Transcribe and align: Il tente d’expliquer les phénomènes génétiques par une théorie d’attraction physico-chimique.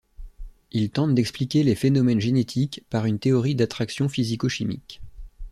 Il 0.71 0.89
tente 0.89 1.13
d’expliquer 1.13 1.61
les 1.61 1.75
phénomènes 1.75 2.19
génétiques 2.21 2.83
par 2.89 3.05
une 3.05 3.19
théorie 3.19 3.53
d’attraction 3.53 4.09
physico-chimique. 4.09 4.99